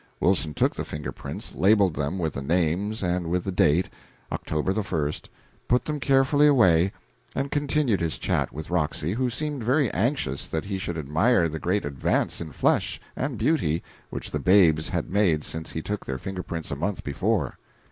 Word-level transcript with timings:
Wilson 0.19 0.55
took 0.55 0.75
the 0.75 0.83
finger 0.83 1.11
prints, 1.11 1.53
labeled 1.53 1.93
them 1.95 2.17
with 2.17 2.33
the 2.33 2.41
names 2.41 3.03
and 3.03 3.27
with 3.29 3.43
the 3.43 3.51
date 3.51 3.87
October 4.31 4.73
the 4.73 4.81
first 4.81 5.29
put 5.67 5.85
them 5.85 5.99
carefully 5.99 6.47
away 6.47 6.91
and 7.35 7.51
continued 7.51 8.01
his 8.01 8.17
chat 8.17 8.51
with 8.51 8.71
Roxy, 8.71 9.13
who 9.13 9.29
seemed 9.29 9.63
very 9.63 9.91
anxious 9.91 10.47
that 10.47 10.65
he 10.65 10.79
should 10.79 10.97
admire 10.97 11.47
the 11.47 11.59
great 11.59 11.85
advance 11.85 12.41
in 12.41 12.51
flesh 12.51 12.99
and 13.15 13.37
beauty 13.37 13.83
which 14.09 14.31
the 14.31 14.39
babies 14.39 14.89
had 14.89 15.07
made 15.11 15.43
since 15.43 15.71
he 15.73 15.83
took 15.83 16.03
their 16.03 16.17
finger 16.17 16.41
prints 16.41 16.71
a 16.71 16.75
month 16.75 17.03
before. 17.03 17.59